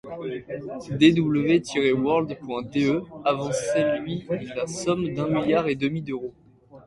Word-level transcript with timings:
Dw-world.de 0.99 2.91
avançait 3.23 3.99
lui 3.99 4.25
la 4.55 4.65
somme 4.65 5.13
d'un 5.13 5.27
milliard 5.29 5.67
et 5.67 5.75
demi 5.75 6.01
d'euros. 6.01 6.33